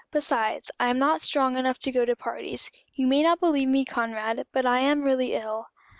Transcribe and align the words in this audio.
Besides, 0.09 0.71
I 0.79 0.87
am 0.87 0.97
not 0.97 1.21
strong 1.21 1.57
enough 1.57 1.77
to 1.77 1.91
go 1.91 2.05
to 2.05 2.15
parties. 2.15 2.71
You 2.95 3.05
may 3.05 3.21
not 3.21 3.39
believe 3.39 3.67
me, 3.67 3.85
Conrad, 3.85 4.47
but 4.51 4.65
I 4.65 4.79
am 4.79 5.03
really 5.03 5.35
ill." 5.35 5.67